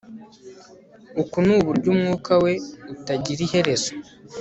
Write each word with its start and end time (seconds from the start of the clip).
uku 1.21 1.37
nuburyo 1.45 1.87
umwuka 1.93 2.31
we 2.43 2.53
utagira 2.93 3.39
iherezo 3.47 3.91